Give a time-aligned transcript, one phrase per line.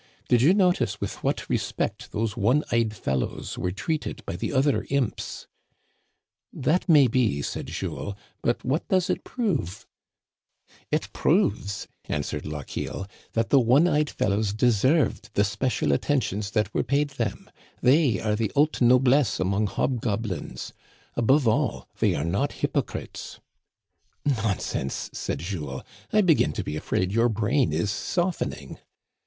[0.29, 4.83] Did you notice with what respect those one eyed fellows were treated by the other
[4.89, 5.45] imps?"
[6.67, 9.85] "That may be," said Jules, "but what does it prove?""
[10.91, 16.81] It proves," answered Lochiel," that the one eyed fellows deserved the special attentions that were
[16.81, 17.47] paid them;
[17.83, 20.73] they are the haute noblesse among hobgoblins.
[21.13, 23.37] Above all they are not hjrpocrites."
[23.85, 28.79] *' Nonsense," said Jules, "I begin to be afraid your brain is softening."